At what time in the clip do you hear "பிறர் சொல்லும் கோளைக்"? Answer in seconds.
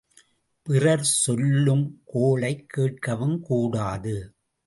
0.63-2.65